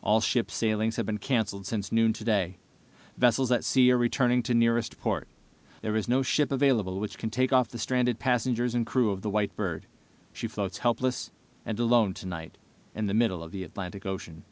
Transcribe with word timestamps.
"All 0.00 0.20
ship 0.20 0.48
sailings 0.48 0.94
have 0.94 1.06
been 1.06 1.18
canceled 1.18 1.66
since 1.66 1.90
noon 1.90 2.12
today. 2.12 2.58
Vessels 3.18 3.50
at 3.50 3.64
sea 3.64 3.90
are 3.90 3.98
returning 3.98 4.40
to 4.44 4.54
nearest 4.54 4.96
port. 5.00 5.26
There 5.82 5.96
is 5.96 6.06
no 6.06 6.22
ship 6.22 6.52
available 6.52 7.00
which 7.00 7.18
can 7.18 7.30
take 7.30 7.52
off 7.52 7.66
the 7.70 7.78
stranded 7.80 8.20
passengers 8.20 8.76
and 8.76 8.86
crew 8.86 9.10
of 9.10 9.22
the 9.22 9.30
White 9.30 9.56
Bird. 9.56 9.86
She 10.32 10.46
floats 10.46 10.78
helpless 10.78 11.32
and 11.64 11.80
alone 11.80 12.14
tonight 12.14 12.58
in 12.94 13.06
the 13.06 13.12
middle 13.12 13.42
of 13.42 13.50
the 13.50 13.64
Atlantic 13.64 14.06
Ocean. 14.06 14.44